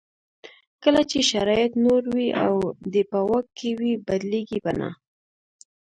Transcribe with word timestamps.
کله 0.83 1.01
چې 1.11 1.19
شرایط 1.31 1.71
نور 1.85 2.01
وي 2.13 2.29
او 2.45 2.53
دی 2.91 3.03
په 3.11 3.19
واک 3.29 3.47
کې 3.57 3.69
وي 3.79 3.91
بدلېږي 4.07 4.59
به 4.63 4.71
نه. 4.79 4.89